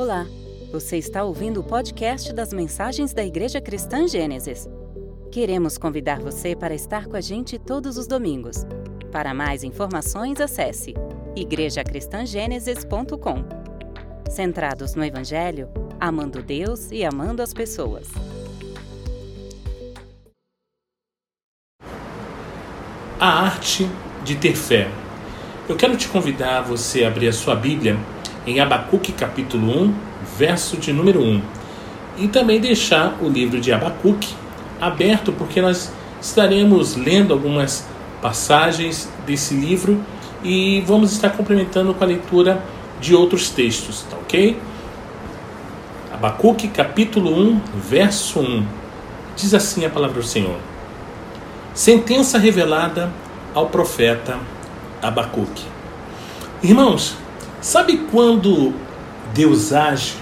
[0.00, 0.26] Olá,
[0.72, 4.66] você está ouvindo o podcast das mensagens da Igreja Cristã Gênesis.
[5.30, 8.64] Queremos convidar você para estar com a gente todos os domingos.
[9.12, 10.94] Para mais informações, acesse
[11.36, 13.44] igrejacristangênesis.com.
[14.30, 15.68] Centrados no Evangelho,
[16.00, 18.08] amando Deus e amando as pessoas.
[23.20, 23.86] A arte
[24.24, 24.90] de ter fé.
[25.68, 27.98] Eu quero te convidar a você abrir a sua Bíblia
[28.46, 29.94] em Abacuque capítulo 1,
[30.38, 31.42] verso de número 1.
[32.18, 34.34] E também deixar o livro de Abacuque
[34.80, 37.86] aberto, porque nós estaremos lendo algumas
[38.20, 40.02] passagens desse livro
[40.42, 42.62] e vamos estar complementando com a leitura
[43.00, 44.58] de outros textos, tá ok?
[46.12, 48.66] Abacuque capítulo 1, verso 1.
[49.36, 50.56] Diz assim a palavra do Senhor:
[51.72, 53.10] Sentença revelada
[53.54, 54.38] ao profeta
[55.00, 55.64] Abacuque.
[56.62, 57.16] Irmãos,
[57.60, 58.72] sabe quando
[59.34, 60.14] Deus age?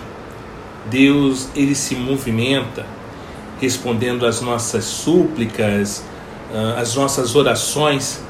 [0.90, 2.87] Deus ele se movimenta
[3.60, 6.04] respondendo às nossas súplicas,
[6.54, 8.23] ah, às nossas orações,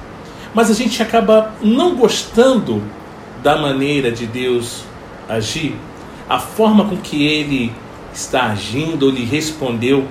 [0.55, 2.83] mas a gente acaba não gostando
[3.43, 4.83] da maneira de Deus
[5.29, 5.77] agir,
[6.29, 7.73] a forma com que ele
[8.13, 10.07] está agindo ou lhe respondeu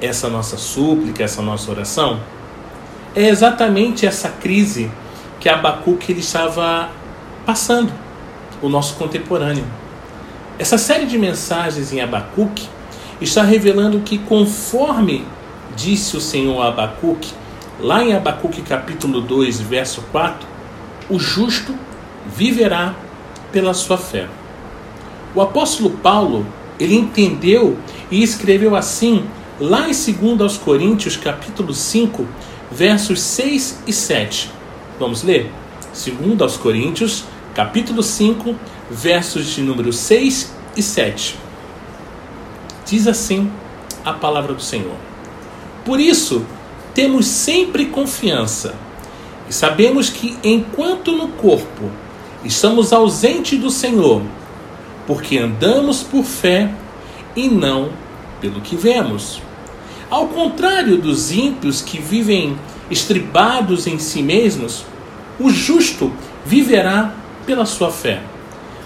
[0.00, 2.20] essa nossa súplica, essa nossa oração.
[3.14, 4.90] É exatamente essa crise
[5.40, 6.90] que Abacuque ele estava
[7.46, 7.92] passando,
[8.62, 9.64] o nosso contemporâneo.
[10.58, 12.68] Essa série de mensagens em Abacuque
[13.20, 15.24] está revelando que, conforme
[15.76, 17.32] disse o Senhor a Abacuque,
[17.80, 20.46] lá em Abacuque capítulo 2, verso 4,
[21.08, 21.74] o justo
[22.26, 22.94] viverá
[23.52, 24.26] pela sua fé.
[25.34, 26.44] O apóstolo Paulo,
[26.78, 27.76] ele entendeu
[28.10, 29.24] e escreveu assim,
[29.60, 32.26] lá em 2 Coríntios capítulo 5,
[32.70, 34.50] versos 6 e 7.
[34.98, 35.52] Vamos ler?
[35.94, 37.24] 2 Coríntios,
[37.58, 38.54] capítulo 5,
[38.88, 41.36] versos de número 6 e 7.
[42.86, 43.50] Diz assim
[44.04, 44.94] a palavra do Senhor.
[45.84, 46.46] Por isso,
[46.94, 48.76] temos sempre confiança
[49.48, 51.90] e sabemos que enquanto no corpo
[52.44, 54.22] estamos ausentes do Senhor,
[55.04, 56.72] porque andamos por fé
[57.34, 57.90] e não
[58.40, 59.42] pelo que vemos.
[60.08, 62.56] Ao contrário dos ímpios que vivem
[62.88, 64.84] estribados em si mesmos,
[65.40, 66.12] o justo
[66.46, 67.17] viverá
[67.48, 68.20] pela sua fé.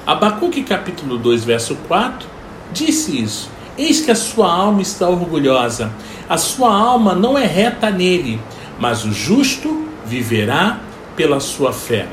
[0.06, 2.28] Abacuque capítulo 2, verso 4,
[2.72, 3.50] disse isso.
[3.76, 5.90] Eis que a sua alma está orgulhosa,
[6.28, 8.40] a sua alma não é reta nele,
[8.78, 10.78] mas o justo viverá
[11.16, 12.06] pela sua fé.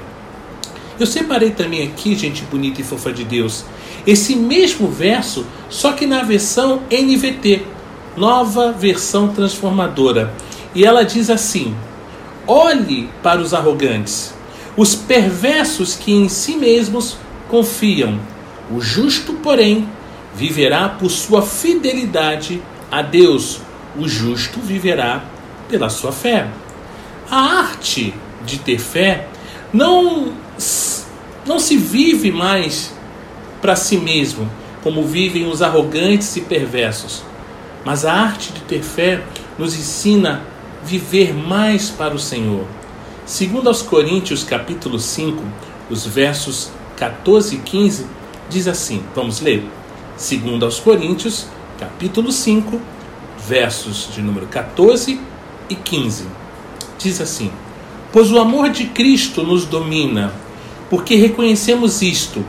[1.00, 3.64] Eu separei também aqui, gente bonita e fofa de Deus,
[4.08, 7.64] esse mesmo verso, só que na versão NVT,
[8.18, 10.34] nova versão transformadora.
[10.74, 11.76] E ela diz assim:
[12.48, 14.34] Olhe para os arrogantes,
[14.80, 17.18] os perversos que em si mesmos
[17.50, 18.18] confiam.
[18.72, 19.86] O justo, porém,
[20.34, 23.60] viverá por sua fidelidade a Deus.
[23.98, 25.26] O justo viverá
[25.68, 26.48] pela sua fé.
[27.30, 28.14] A arte
[28.46, 29.28] de ter fé
[29.74, 30.32] não,
[31.46, 32.94] não se vive mais
[33.62, 34.50] para si mesmo,
[34.82, 37.22] como vivem os arrogantes e perversos.
[37.84, 39.22] Mas a arte de ter fé
[39.58, 40.42] nos ensina
[40.86, 42.79] viver mais para o Senhor.
[43.30, 45.40] Segundo aos Coríntios, capítulo 5,
[45.88, 48.08] os versos 14 e 15,
[48.50, 49.64] diz assim, vamos ler.
[50.18, 51.46] Segundo aos Coríntios,
[51.80, 52.82] capítulo 5,
[53.48, 55.22] versos de número 14
[55.70, 56.26] e 15.
[56.98, 57.52] Diz assim:
[58.12, 60.34] Pois o amor de Cristo nos domina,
[60.90, 62.44] porque reconhecemos isto.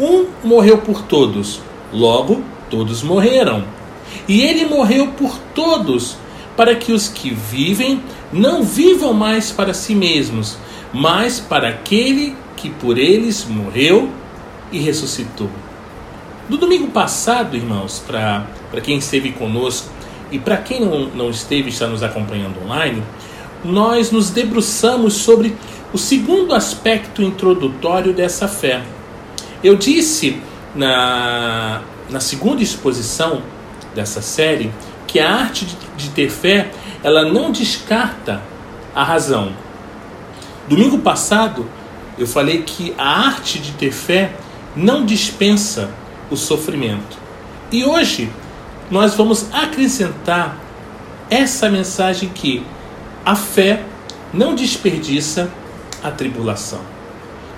[0.00, 1.60] Um morreu por todos,
[1.92, 3.64] logo todos morreram.
[4.26, 6.16] E ele morreu por todos,
[6.58, 8.02] para que os que vivem
[8.32, 10.58] não vivam mais para si mesmos,
[10.92, 14.10] mas para aquele que por eles morreu
[14.72, 15.48] e ressuscitou.
[16.48, 18.44] No domingo passado, irmãos, para
[18.82, 19.88] quem esteve conosco
[20.32, 23.04] e para quem não, não esteve está nos acompanhando online,
[23.64, 25.56] nós nos debruçamos sobre
[25.92, 28.82] o segundo aspecto introdutório dessa fé.
[29.62, 30.42] Eu disse
[30.74, 33.42] na, na segunda exposição
[33.94, 34.72] dessa série
[35.08, 35.66] que a arte
[35.96, 36.70] de, ter fé,
[37.02, 38.42] ela não descarta
[38.94, 39.52] a razão.
[40.68, 41.66] Domingo passado,
[42.18, 44.36] eu falei que a arte de ter fé
[44.76, 45.90] não dispensa
[46.30, 47.16] o sofrimento.
[47.72, 48.30] E hoje
[48.90, 50.58] nós vamos acrescentar
[51.30, 52.62] essa mensagem que
[53.24, 53.82] a fé
[54.32, 55.50] não desperdiça
[56.02, 56.80] a tribulação.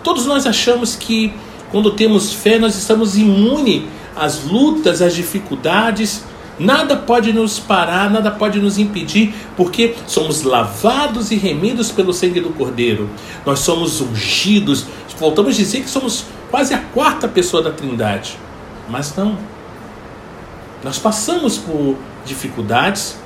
[0.04, 1.32] Todos nós achamos que
[1.70, 3.84] quando temos fé nós estamos imunes
[4.16, 6.24] às lutas, às dificuldades,
[6.60, 12.38] Nada pode nos parar, nada pode nos impedir, porque somos lavados e remidos pelo sangue
[12.38, 13.08] do Cordeiro.
[13.46, 14.84] Nós somos ungidos.
[15.18, 18.36] Voltamos a dizer que somos quase a quarta pessoa da Trindade.
[18.90, 19.38] Mas não.
[20.84, 21.96] Nós passamos por
[22.26, 23.16] dificuldades,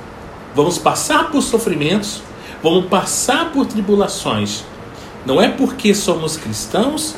[0.55, 2.21] vamos passar por sofrimentos,
[2.63, 4.63] vamos passar por tribulações.
[5.25, 7.17] Não é porque somos cristãos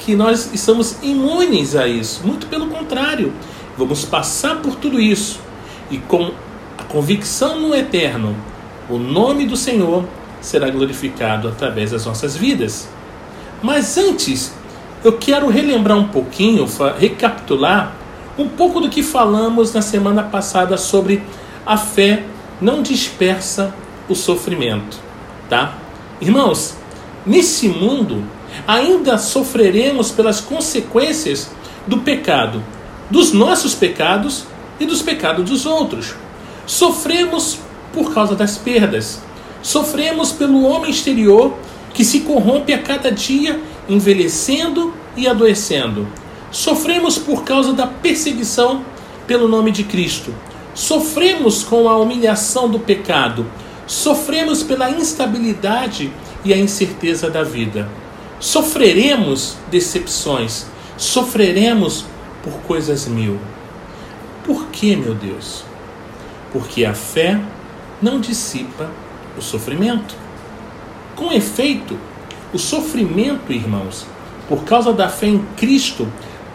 [0.00, 2.26] que nós estamos imunes a isso.
[2.26, 3.32] Muito pelo contrário,
[3.78, 5.51] vamos passar por tudo isso
[5.92, 6.32] e com
[6.78, 8.34] a convicção no eterno,
[8.88, 10.04] o nome do Senhor
[10.40, 12.88] será glorificado através das nossas vidas.
[13.62, 14.52] Mas antes,
[15.04, 16.66] eu quero relembrar um pouquinho,
[16.98, 17.94] recapitular
[18.38, 21.22] um pouco do que falamos na semana passada sobre
[21.66, 22.24] a fé
[22.60, 23.74] não dispersa
[24.08, 24.98] o sofrimento,
[25.48, 25.74] tá?
[26.20, 26.74] Irmãos,
[27.26, 28.24] nesse mundo
[28.66, 31.50] ainda sofreremos pelas consequências
[31.86, 32.62] do pecado,
[33.10, 34.46] dos nossos pecados
[34.78, 36.14] e dos pecados dos outros.
[36.66, 37.58] Sofremos
[37.92, 39.20] por causa das perdas.
[39.62, 41.54] Sofremos pelo homem exterior
[41.94, 46.08] que se corrompe a cada dia, envelhecendo e adoecendo.
[46.50, 48.84] Sofremos por causa da perseguição
[49.26, 50.34] pelo nome de Cristo.
[50.74, 53.46] Sofremos com a humilhação do pecado.
[53.86, 56.12] Sofremos pela instabilidade
[56.44, 57.88] e a incerteza da vida.
[58.40, 60.66] Sofreremos decepções.
[60.96, 62.04] Sofreremos
[62.42, 63.38] por coisas mil.
[64.44, 65.64] Por que, meu Deus?
[66.52, 67.40] Porque a fé
[68.00, 68.90] não dissipa
[69.38, 70.16] o sofrimento.
[71.14, 71.96] Com efeito,
[72.52, 74.06] o sofrimento, irmãos,
[74.48, 76.08] por causa da fé em Cristo,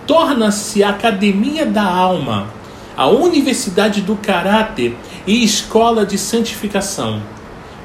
[0.05, 2.47] torna-se a academia da alma,
[2.95, 4.95] a universidade do caráter
[5.25, 7.21] e escola de santificação.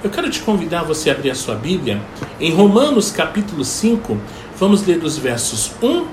[0.02, 2.02] Eu quero te convidar você a abrir a sua Bíblia
[2.40, 4.18] em Romanos capítulo 5,
[4.58, 6.06] vamos ler dos versos 1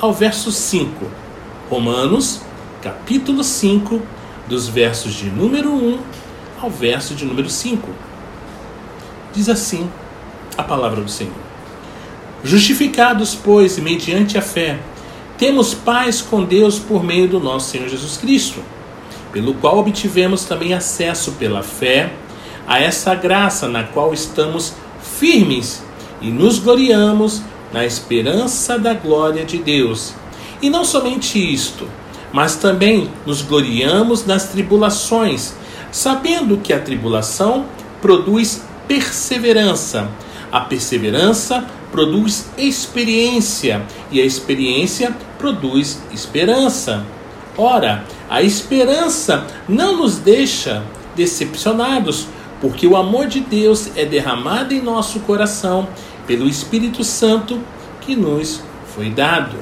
[0.00, 1.06] ao verso 5.
[1.68, 2.40] Romanos
[2.82, 4.02] capítulo 5,
[4.46, 5.98] dos versos de número 1
[6.60, 7.88] ao verso de número 5.
[9.32, 9.88] Diz assim
[10.56, 11.34] a palavra do Senhor:
[12.44, 14.78] Justificados, pois, mediante a fé,
[15.36, 18.60] temos paz com Deus por meio do nosso Senhor Jesus Cristo,
[19.32, 22.12] pelo qual obtivemos também acesso pela fé
[22.66, 25.82] a essa graça na qual estamos firmes
[26.20, 30.14] e nos gloriamos na esperança da glória de Deus.
[30.62, 31.86] E não somente isto,
[32.36, 35.54] mas também nos gloriamos nas tribulações,
[35.90, 37.64] sabendo que a tribulação
[38.02, 40.06] produz perseverança,
[40.52, 47.06] a perseverança produz experiência e a experiência produz esperança.
[47.56, 50.82] Ora, a esperança não nos deixa
[51.14, 52.26] decepcionados,
[52.60, 55.88] porque o amor de Deus é derramado em nosso coração
[56.26, 57.58] pelo Espírito Santo
[58.02, 58.60] que nos
[58.94, 59.56] foi dado.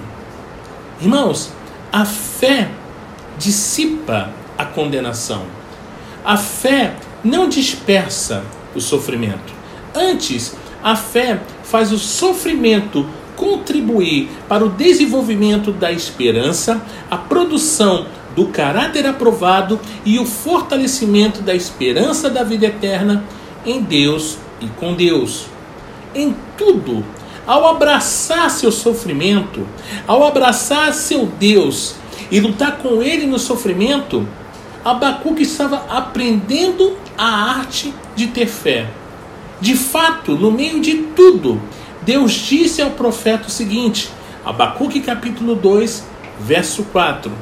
[1.01, 1.54] Irmãos,
[1.95, 2.73] a fé
[3.39, 5.43] dissipa a condenação.
[6.25, 8.43] A fé não dispersa
[8.75, 9.55] o sofrimento.
[9.95, 13.07] Antes, a fé faz o sofrimento
[13.37, 21.55] contribuir para o desenvolvimento da esperança, a produção do caráter aprovado e o fortalecimento da
[21.55, 23.23] esperança da vida eterna
[23.65, 25.47] em Deus e com Deus.
[26.13, 27.05] Em tudo,
[27.47, 29.67] ao abraçar seu sofrimento,
[30.07, 31.95] ao abraçar seu Deus
[32.31, 34.27] e lutar com ele no sofrimento,
[34.85, 38.89] Abacuque estava aprendendo a arte de ter fé.
[39.61, 41.61] De fato, no meio de tudo,
[42.03, 44.11] Deus disse ao profeta o seguinte:
[44.45, 46.05] Abacuque capítulo 2,
[46.41, 47.33] verso 4.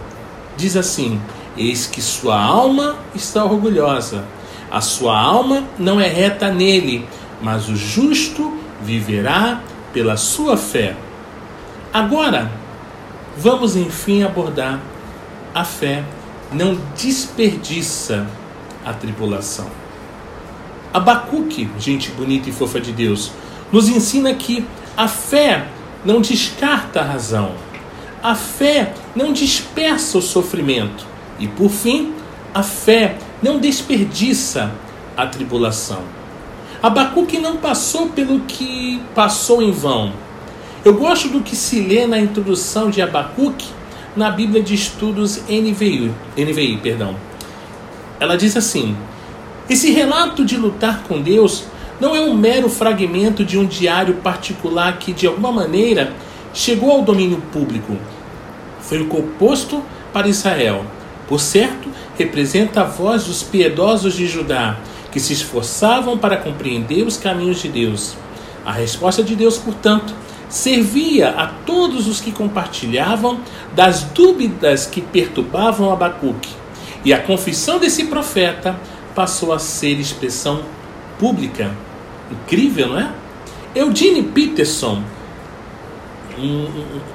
[0.56, 1.21] Diz assim:
[1.56, 4.25] Eis que sua alma está orgulhosa,
[4.71, 7.06] a sua alma não é reta nele,
[7.40, 9.61] mas o justo viverá
[9.92, 10.96] pela sua fé.
[11.92, 12.50] Agora,
[13.37, 14.80] vamos enfim abordar
[15.54, 16.04] a fé
[16.52, 18.26] não desperdiça
[18.84, 19.66] a tribulação.
[20.92, 23.32] Abacuque, gente bonita e fofa de Deus,
[23.70, 25.66] nos ensina que a fé
[26.04, 27.54] não descarta a razão,
[28.22, 31.06] a fé não dispersa o sofrimento
[31.38, 32.14] e, por fim,
[32.52, 34.70] a fé não desperdiça
[35.16, 36.02] a tribulação.
[36.82, 40.12] Abacuque não passou pelo que passou em vão.
[40.84, 43.68] Eu gosto do que se lê na introdução de Abacuque
[44.16, 47.14] na Bíblia de Estudos NVI, NVI perdão.
[48.18, 48.96] Ela diz assim:
[49.70, 51.64] esse relato de lutar com Deus
[52.00, 56.12] não é um mero fragmento de um diário particular que, de alguma maneira,
[56.52, 57.96] chegou ao domínio público.
[58.80, 59.80] Foi o composto
[60.12, 60.84] para Israel.
[61.28, 64.78] Por certo, representa a voz dos piedosos de Judá,
[65.12, 68.16] que se esforçavam para compreender os caminhos de Deus.
[68.64, 70.14] A resposta de Deus, portanto,
[70.49, 73.40] servia a todos os que compartilhavam
[73.75, 76.50] das dúvidas que perturbavam Abacuque.
[77.04, 78.78] E a confissão desse profeta
[79.14, 80.62] passou a ser expressão
[81.19, 81.71] pública.
[82.31, 83.11] Incrível, não é?
[83.75, 85.02] Eugene Peterson,
[86.38, 86.69] um,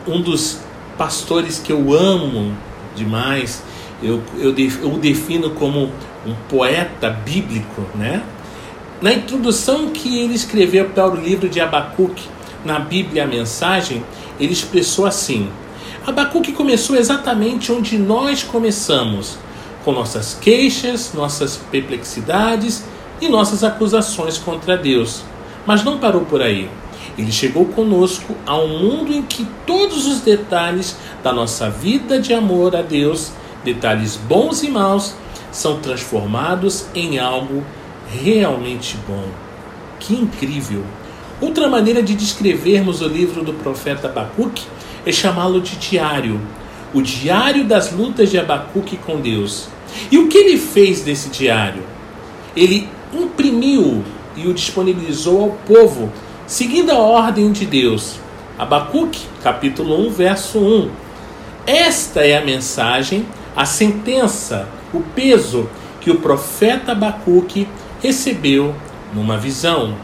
[0.07, 0.59] um dos
[0.97, 2.53] pastores que eu amo
[2.95, 3.63] demais,
[4.01, 5.91] eu, eu, eu o defino como
[6.25, 8.23] um poeta bíblico, né?
[9.01, 12.23] Na introdução que ele escreveu para o livro de Abacuque,
[12.65, 14.03] na Bíblia a Mensagem,
[14.39, 15.49] ele expressou assim:
[16.05, 19.37] Abacuque começou exatamente onde nós começamos,
[19.83, 22.83] com nossas queixas, nossas perplexidades
[23.21, 25.21] e nossas acusações contra Deus.
[25.65, 26.69] Mas não parou por aí.
[27.17, 32.33] Ele chegou conosco a um mundo em que todos os detalhes da nossa vida de
[32.33, 33.31] amor a Deus,
[33.73, 35.13] detalhes bons e maus,
[35.51, 37.63] são transformados em algo
[38.09, 39.25] realmente bom.
[39.99, 40.83] Que incrível!
[41.41, 44.63] Outra maneira de descrevermos o livro do profeta Abacuque
[45.05, 46.39] é chamá-lo de diário,
[46.93, 49.67] o diário das lutas de Abacuque com Deus.
[50.09, 51.83] E o que ele fez desse diário?
[52.55, 54.03] Ele imprimiu
[54.35, 56.11] e o disponibilizou ao povo,
[56.45, 58.15] seguindo a ordem de Deus.
[58.57, 60.89] Abacuque, capítulo 1, verso 1.
[61.67, 63.25] Esta é a mensagem,
[63.57, 65.67] a sentença, o peso
[65.99, 67.67] que o profeta Abacuque
[67.99, 68.75] recebeu
[69.11, 69.95] numa visão.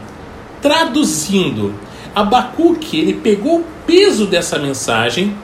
[0.60, 1.72] Traduzindo,
[2.12, 5.36] Abacuque ele pegou o peso dessa mensagem,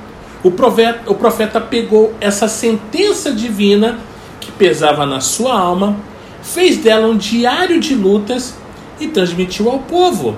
[0.43, 4.01] o profeta, o profeta pegou essa sentença divina
[4.41, 5.97] que pesava na sua alma,
[6.43, 8.57] fez dela um diário de lutas
[8.99, 10.37] e transmitiu ao povo.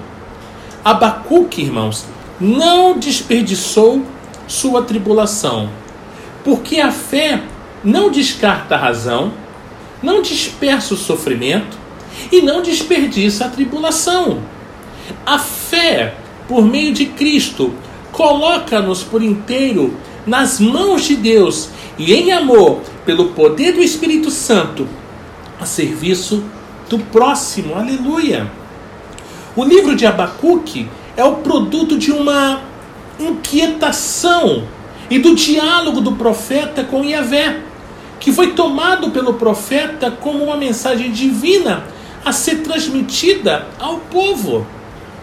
[0.85, 2.05] Abacuque, irmãos,
[2.39, 4.03] não desperdiçou
[4.47, 5.71] sua tribulação,
[6.45, 7.41] porque a fé
[7.85, 9.33] não descarta a razão,
[10.03, 11.77] não dispersa o sofrimento
[12.31, 14.41] e não desperdiça a tribulação.
[15.25, 16.15] A fé,
[16.49, 17.73] por meio de Cristo,
[18.11, 19.97] coloca-nos por inteiro
[20.27, 24.87] nas mãos de Deus e em amor, pelo poder do Espírito Santo,
[25.61, 26.45] a serviço
[26.89, 27.75] do próximo.
[27.75, 28.51] Aleluia!
[29.55, 32.61] O livro de Abacuque é o produto de uma
[33.19, 34.65] inquietação
[35.11, 37.61] e do diálogo do profeta com Yahvé,
[38.23, 41.83] que foi tomado pelo profeta como uma mensagem divina
[42.25, 44.65] a ser transmitida ao povo.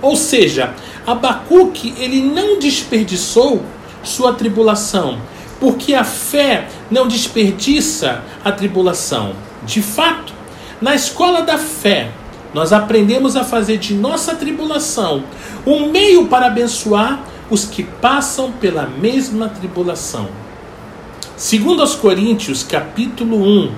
[0.01, 0.73] Ou seja,
[1.07, 3.63] Abacuque ele não desperdiçou
[4.03, 5.17] sua tribulação,
[5.61, 9.31] porque a fé não desperdiça a tribulação.
[9.63, 10.33] De fato,
[10.81, 12.11] na escola da fé,
[12.53, 15.23] nós aprendemos a fazer de nossa tribulação
[15.65, 20.48] um meio para abençoar os que passam pela mesma tribulação.
[21.39, 23.71] Segundo aos Coríntios, capítulo 1,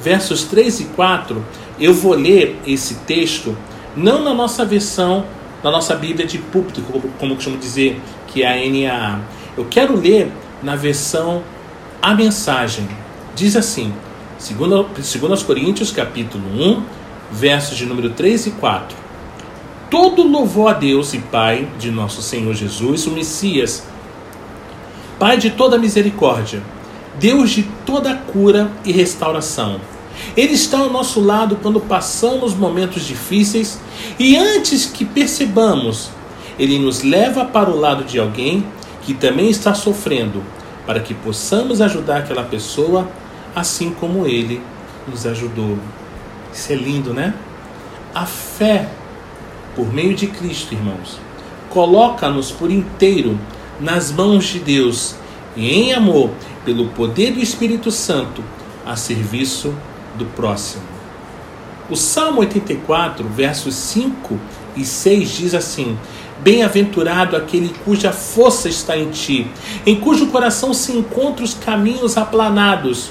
[0.00, 1.44] versos 3 e 4,
[1.78, 3.54] eu vou ler esse texto
[3.94, 5.22] não na nossa versão
[5.62, 6.80] na nossa Bíblia de púlpito,
[7.18, 9.20] como, costumo dizer, que é a NAA.
[9.58, 11.42] Eu quero ler na versão
[12.00, 12.88] A Mensagem.
[13.36, 13.92] Diz assim,
[14.38, 16.82] segundo, segundo aos Coríntios, capítulo 1,
[17.30, 18.96] versos de número 3 e 4.
[19.90, 23.86] Todo louvor a Deus e Pai de nosso Senhor Jesus, o Messias,
[25.18, 26.62] Pai de toda misericórdia,
[27.18, 29.80] Deus de toda cura e restauração
[30.36, 33.78] ele está ao nosso lado quando passamos momentos difíceis
[34.18, 36.10] e antes que percebamos,
[36.58, 38.64] ele nos leva para o lado de alguém
[39.02, 40.42] que também está sofrendo,
[40.86, 43.08] para que possamos ajudar aquela pessoa
[43.54, 44.62] assim como ele
[45.06, 45.78] nos ajudou.
[46.52, 47.34] Isso é lindo, né?
[48.14, 48.88] A fé,
[49.74, 51.18] por meio de Cristo, irmãos,
[51.68, 53.38] coloca-nos por inteiro
[53.80, 55.16] nas mãos de Deus
[55.56, 56.30] e em amor,
[56.64, 58.42] pelo poder do Espírito Santo,
[58.86, 59.74] a serviço
[60.16, 60.82] do próximo.
[61.90, 64.38] O Salmo 84, versos 5
[64.76, 65.98] e 6 diz assim:
[66.40, 69.46] Bem-aventurado aquele cuja força está em ti,
[69.84, 73.10] em cujo coração se encontram os caminhos aplanados.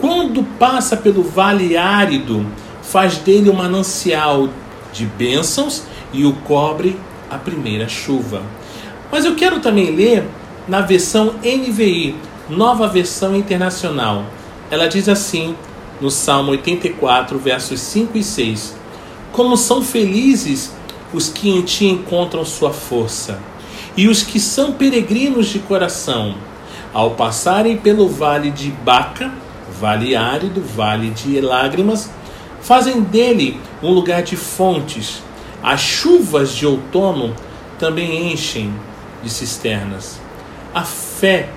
[0.00, 2.46] Quando passa pelo vale árido,
[2.82, 4.48] faz dele um manancial
[4.92, 6.98] de bênçãos e o cobre
[7.30, 8.42] a primeira chuva.
[9.10, 10.24] Mas eu quero também ler
[10.72, 12.16] na versão NVI,
[12.48, 14.24] nova versão internacional.
[14.70, 15.54] Ela diz assim:
[16.00, 18.74] no Salmo 84, versos 5 e 6.
[19.32, 20.72] Como são felizes
[21.12, 23.38] os que em ti encontram sua força,
[23.94, 26.36] e os que são peregrinos de coração,
[26.94, 29.30] ao passarem pelo vale de Baca,
[29.78, 32.08] vale árido, vale de lágrimas,
[32.62, 35.22] fazem dele um lugar de fontes.
[35.62, 37.36] As chuvas de outono
[37.78, 38.72] também enchem
[39.22, 40.21] de cisternas.
[40.74, 41.50] A fé,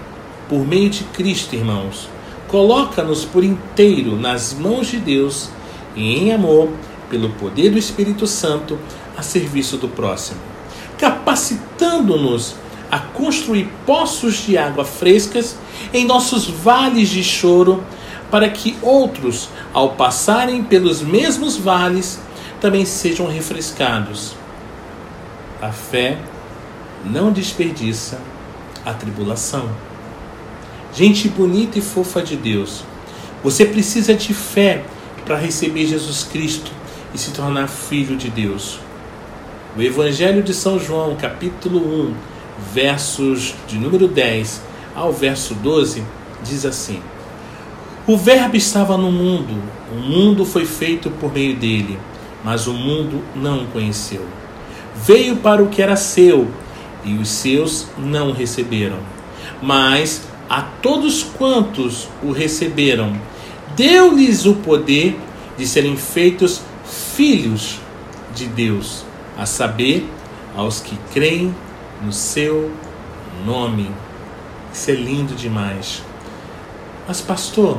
[0.49, 2.09] por meio de Cristo, irmãos,
[2.49, 5.49] coloca-nos por inteiro nas mãos de Deus
[5.95, 6.69] e em amor,
[7.09, 8.77] pelo poder do Espírito Santo,
[9.15, 10.41] a serviço do próximo,
[10.97, 12.55] capacitando-nos
[12.91, 15.55] a construir poços de água frescas
[15.93, 17.81] em nossos vales de choro,
[18.29, 22.19] para que outros, ao passarem pelos mesmos vales,
[22.59, 24.35] também sejam refrescados.
[25.61, 26.17] A fé
[27.05, 28.19] não desperdiça
[28.85, 29.69] a tribulação.
[30.93, 32.83] gente bonita e fofa de Deus,
[33.43, 34.83] você precisa de fé
[35.25, 36.71] para receber Jesus Cristo
[37.13, 38.79] e se tornar filho de Deus.
[39.75, 42.13] O Evangelho de São João, capítulo 1,
[42.73, 44.61] versos de número 10
[44.95, 46.03] ao verso 12,
[46.43, 47.01] diz assim:
[48.07, 49.61] O Verbo estava no mundo,
[49.91, 51.99] o mundo foi feito por meio dele,
[52.43, 54.25] mas o mundo não o conheceu.
[54.95, 56.47] Veio para o que era seu,
[57.05, 58.97] e os seus não receberam.
[59.61, 63.19] Mas a todos quantos o receberam,
[63.75, 65.17] deu-lhes o poder
[65.57, 67.79] de serem feitos filhos
[68.33, 69.05] de Deus,
[69.37, 70.09] a saber,
[70.55, 71.55] aos que creem
[72.01, 72.71] no seu
[73.45, 73.89] nome.
[74.73, 76.01] Isso é lindo demais.
[77.07, 77.77] Mas, pastor,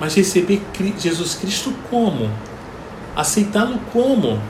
[0.00, 0.62] mas receber
[0.98, 2.30] Jesus Cristo como?
[3.16, 4.40] Aceitá-lo como?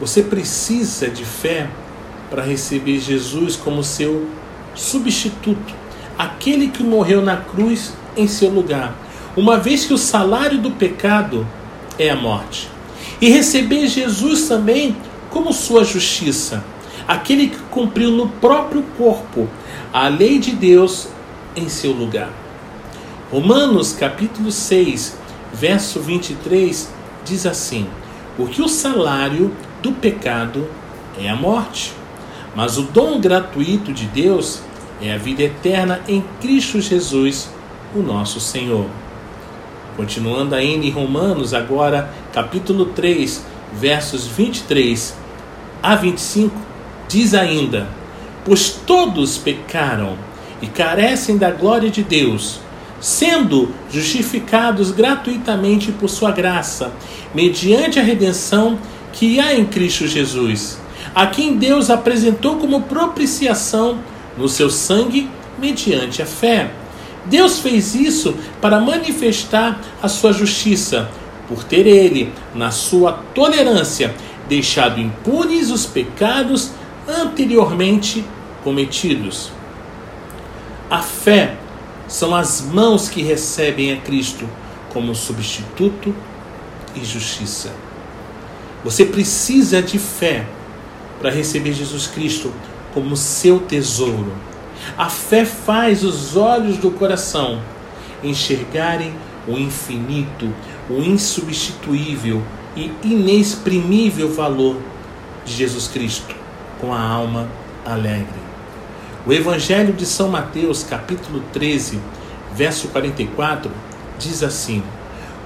[0.00, 1.68] Você precisa de fé
[2.32, 4.26] para receber Jesus como seu
[4.74, 5.74] substituto,
[6.16, 8.94] aquele que morreu na cruz em seu lugar,
[9.36, 11.46] uma vez que o salário do pecado
[11.98, 12.70] é a morte.
[13.20, 14.96] E receber Jesus também
[15.28, 16.64] como sua justiça,
[17.06, 19.46] aquele que cumpriu no próprio corpo
[19.92, 21.08] a lei de Deus
[21.54, 22.30] em seu lugar.
[23.30, 25.18] Romanos capítulo 6,
[25.52, 26.88] verso 23
[27.26, 27.86] diz assim:
[28.38, 30.66] Porque o salário do pecado
[31.18, 31.92] é a morte
[32.54, 34.60] mas o dom gratuito de Deus
[35.00, 37.48] é a vida eterna em Cristo Jesus,
[37.94, 38.86] o nosso Senhor.
[39.96, 45.14] Continuando ainda em Romanos, agora capítulo 3, versos 23
[45.82, 46.54] a 25,
[47.08, 47.88] diz ainda:
[48.44, 50.16] Pois todos pecaram
[50.60, 52.60] e carecem da glória de Deus,
[53.00, 56.92] sendo justificados gratuitamente por Sua graça,
[57.34, 58.78] mediante a redenção
[59.12, 60.81] que há em Cristo Jesus
[61.14, 63.98] a quem Deus apresentou como propiciação
[64.36, 65.28] no seu sangue
[65.58, 66.70] mediante a fé.
[67.26, 71.10] Deus fez isso para manifestar a sua justiça,
[71.46, 74.14] por ter ele, na sua tolerância,
[74.48, 76.70] deixado impunes os pecados
[77.06, 78.24] anteriormente
[78.64, 79.52] cometidos.
[80.90, 81.56] A fé
[82.08, 84.48] são as mãos que recebem a Cristo
[84.92, 86.14] como substituto
[86.94, 87.72] e justiça.
[88.84, 90.44] Você precisa de fé
[91.22, 92.52] para receber Jesus Cristo
[92.92, 94.32] como seu tesouro.
[94.98, 97.60] A fé faz os olhos do coração
[98.22, 99.14] enxergarem
[99.46, 100.52] o infinito,
[100.90, 102.42] o insubstituível
[102.76, 104.76] e inexprimível valor
[105.44, 106.34] de Jesus Cristo
[106.80, 107.48] com a alma
[107.86, 108.42] alegre.
[109.24, 112.00] O Evangelho de São Mateus, capítulo 13,
[112.52, 113.70] verso 44,
[114.18, 114.82] diz assim: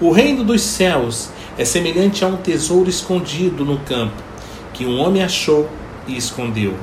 [0.01, 4.27] O reino dos céus é semelhante a um tesouro escondido no campo
[4.77, 5.69] que um homem achou
[6.07, 6.75] e escondeu.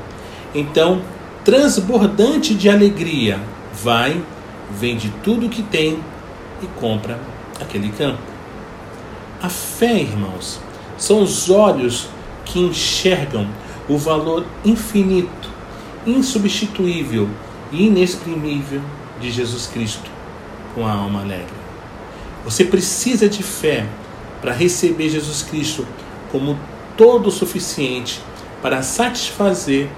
[0.54, 1.02] Então,
[1.46, 3.40] transbordante de alegria,
[3.74, 4.22] vai,
[4.72, 6.00] vende tudo o que tem
[6.62, 7.20] e compra
[7.62, 8.22] aquele campo.
[9.42, 10.60] A fé, irmãos,
[10.98, 12.08] são os olhos
[12.46, 13.48] que enxergam
[13.88, 15.50] o valor infinito,
[16.06, 17.30] insubstituível
[17.72, 18.82] e inexprimível
[19.20, 20.10] de Jesus Cristo
[20.74, 21.64] com a alma alegre.
[22.44, 23.86] Você precisa de fé
[24.42, 25.86] para receber Jesus Cristo
[26.32, 26.58] como
[26.98, 28.22] todo o suficiente
[28.62, 29.90] para satisfazer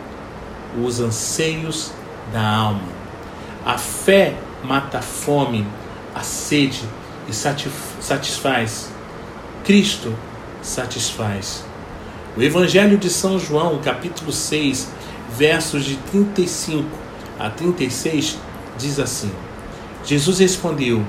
[0.84, 1.91] os anseios
[2.31, 2.95] da alma.
[3.65, 5.65] A fé mata a fome,
[6.13, 6.84] a sede
[7.27, 8.89] e satisfaz.
[9.63, 10.15] Cristo
[10.62, 11.63] satisfaz.
[12.38, 14.89] O Evangelho de São João, capítulo 6,
[15.38, 16.88] versos de 35
[17.39, 18.38] a 36,
[18.77, 19.31] diz assim:
[20.03, 21.03] Jesus respondeu: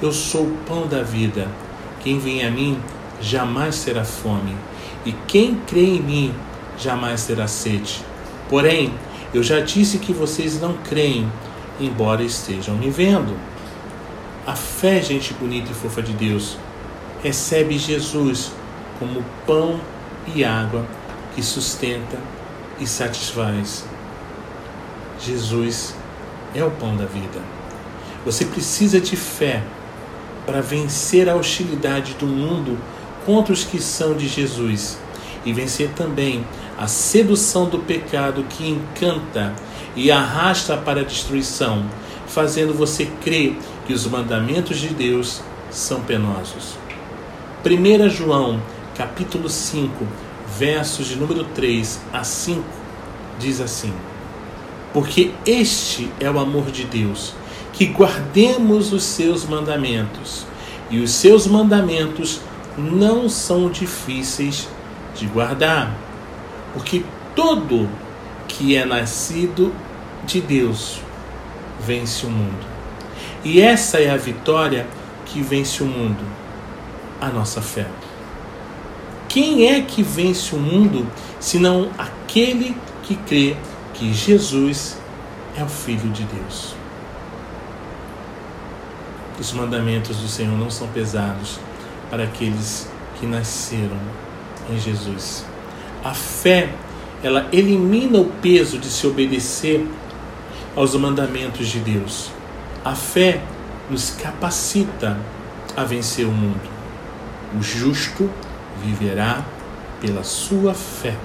[0.00, 1.48] Eu sou o pão da vida.
[2.00, 2.78] Quem vem a mim
[3.20, 4.56] jamais terá fome
[5.04, 6.34] e quem crê em mim
[6.78, 8.04] jamais terá sede.
[8.48, 8.92] Porém,
[9.32, 11.30] eu já disse que vocês não creem,
[11.80, 13.36] embora estejam me vendo.
[14.46, 16.58] A fé, gente bonita e fofa de Deus,
[17.22, 18.52] recebe Jesus
[18.98, 19.80] como pão
[20.34, 20.84] e água
[21.34, 22.18] que sustenta
[22.78, 23.84] e satisfaz.
[25.20, 25.94] Jesus
[26.54, 27.40] é o pão da vida.
[28.24, 29.62] Você precisa de fé
[30.44, 32.78] para vencer a hostilidade do mundo
[33.24, 34.98] contra os que são de Jesus
[35.44, 36.44] e vencer também
[36.78, 39.54] a sedução do pecado que encanta
[39.94, 41.84] e arrasta para a destruição,
[42.26, 43.56] fazendo você crer
[43.86, 46.76] que os mandamentos de Deus são penosos.
[47.64, 48.60] 1 João,
[48.96, 50.06] capítulo 5,
[50.58, 52.62] versos de número 3 a 5,
[53.38, 53.92] diz assim:
[54.92, 57.34] Porque este é o amor de Deus,
[57.72, 60.46] que guardemos os seus mandamentos,
[60.90, 62.40] e os seus mandamentos
[62.76, 64.68] não são difíceis
[65.14, 65.94] de guardar,
[66.72, 67.04] porque
[67.34, 67.88] todo
[68.48, 69.74] que é nascido
[70.24, 71.00] de Deus
[71.80, 72.66] vence o mundo.
[73.44, 74.86] E essa é a vitória
[75.26, 76.24] que vence o mundo,
[77.20, 77.86] a nossa fé.
[79.28, 81.06] Quem é que vence o mundo
[81.40, 83.56] senão aquele que crê
[83.94, 84.98] que Jesus
[85.56, 86.74] é o Filho de Deus?
[89.40, 91.58] Os mandamentos do Senhor não são pesados
[92.12, 93.96] para aqueles que nasceram
[94.68, 95.46] em Jesus.
[96.04, 96.68] A fé,
[97.22, 99.86] ela elimina o peso de se obedecer
[100.76, 102.30] aos mandamentos de Deus.
[102.84, 103.40] A fé
[103.88, 105.18] nos capacita
[105.74, 106.60] a vencer o mundo.
[107.58, 108.28] O justo
[108.84, 109.42] viverá
[109.98, 111.16] pela sua fé.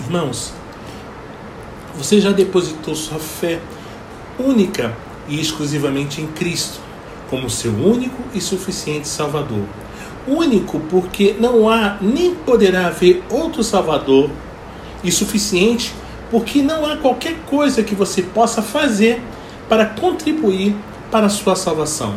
[0.00, 0.52] Irmãos,
[1.96, 3.60] você já depositou sua fé
[4.38, 4.96] única
[5.28, 6.80] e exclusivamente em Cristo,
[7.28, 9.64] como seu único e suficiente Salvador.
[10.26, 14.30] Único porque não há nem poderá haver outro Salvador,
[15.04, 15.92] e suficiente
[16.30, 19.20] porque não há qualquer coisa que você possa fazer
[19.68, 20.74] para contribuir
[21.10, 22.14] para a sua salvação.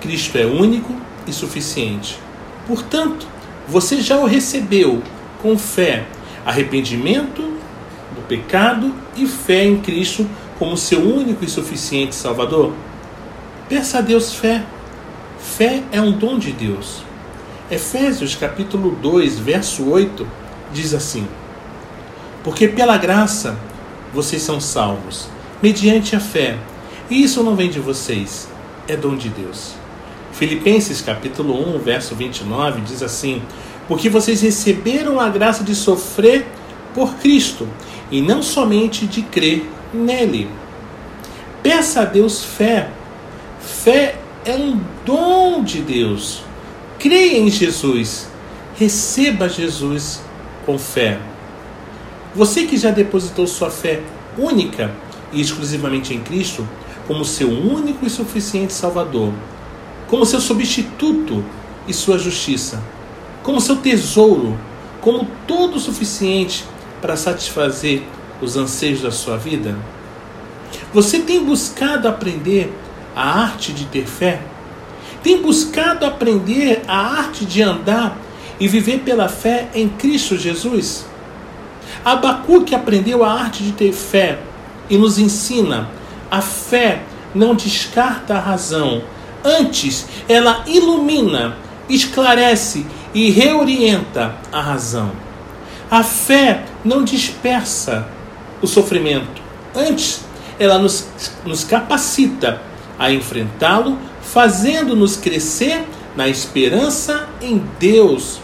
[0.00, 0.94] Cristo é único
[1.26, 2.18] e suficiente.
[2.66, 3.26] Portanto,
[3.66, 5.02] você já o recebeu
[5.40, 6.06] com fé,
[6.44, 7.42] arrependimento
[8.32, 10.26] pecado e fé em Cristo
[10.58, 12.72] como seu único e suficiente Salvador?
[13.68, 14.64] Peça a Deus fé.
[15.38, 17.02] Fé é um dom de Deus.
[17.70, 20.26] Efésios capítulo 2, verso 8
[20.72, 21.28] diz assim:
[22.42, 23.58] Porque pela graça
[24.14, 25.28] vocês são salvos,
[25.62, 26.56] mediante a fé.
[27.10, 28.48] E isso não vem de vocês,
[28.88, 29.74] é dom de Deus.
[30.32, 33.42] Filipenses capítulo 1, verso 29 diz assim:
[33.86, 36.46] Porque vocês receberam a graça de sofrer
[36.94, 37.68] por Cristo,
[38.10, 40.48] e não somente de crer nele.
[41.62, 42.90] Peça a Deus fé.
[43.60, 46.42] Fé é um dom de Deus.
[46.98, 48.28] Creia em Jesus.
[48.76, 50.20] Receba Jesus
[50.66, 51.18] com fé.
[52.34, 54.00] Você que já depositou sua fé
[54.36, 54.90] única
[55.32, 56.66] e exclusivamente em Cristo,
[57.06, 59.32] como seu único e suficiente Salvador,
[60.08, 61.44] como seu substituto
[61.86, 62.82] e sua justiça,
[63.42, 64.58] como seu tesouro,
[65.00, 66.64] como todo o suficiente
[67.02, 68.04] para satisfazer
[68.40, 69.76] os anseios da sua vida?
[70.94, 72.72] Você tem buscado aprender
[73.14, 74.40] a arte de ter fé?
[75.22, 78.16] Tem buscado aprender a arte de andar
[78.58, 81.04] e viver pela fé em Cristo Jesus?
[82.04, 84.38] Abacuque aprendeu a arte de ter fé
[84.88, 85.88] e nos ensina:
[86.30, 87.02] a fé
[87.34, 89.02] não descarta a razão,
[89.44, 91.56] antes ela ilumina,
[91.88, 95.12] esclarece e reorienta a razão.
[95.90, 98.06] A fé não dispersa
[98.60, 99.42] o sofrimento.
[99.74, 100.24] Antes,
[100.58, 101.08] ela nos,
[101.44, 102.60] nos capacita
[102.98, 105.84] a enfrentá-lo, fazendo-nos crescer
[106.16, 108.40] na esperança em Deus.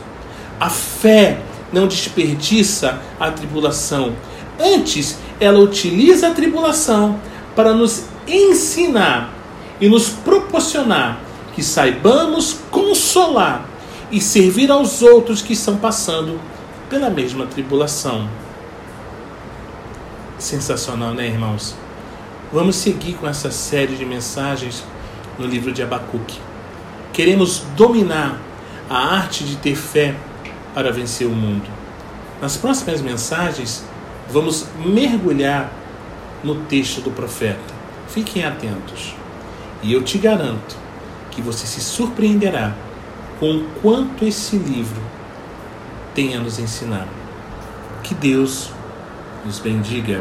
[0.58, 1.38] A fé
[1.72, 4.14] não desperdiça a tribulação.
[4.58, 7.20] Antes, ela utiliza a tribulação
[7.54, 9.32] para nos ensinar
[9.80, 11.20] e nos proporcionar
[11.54, 13.68] que saibamos consolar
[14.10, 16.40] e servir aos outros que estão passando
[16.88, 18.28] pela mesma tribulação.
[20.38, 21.76] Sensacional, né, irmãos?
[22.52, 24.84] Vamos seguir com essa série de mensagens
[25.38, 26.38] no livro de Abacuque.
[27.12, 28.40] Queremos dominar
[28.88, 30.14] a arte de ter fé
[30.74, 31.68] para vencer o mundo.
[32.40, 33.84] Nas próximas mensagens,
[34.30, 35.70] vamos mergulhar
[36.42, 37.74] no texto do profeta.
[38.08, 39.14] Fiquem atentos.
[39.82, 40.76] E eu te garanto
[41.30, 42.74] que você se surpreenderá
[43.38, 45.17] com quanto esse livro
[46.18, 47.06] tem a nos ensinar.
[48.02, 48.72] Que Deus
[49.46, 50.20] nos bendiga.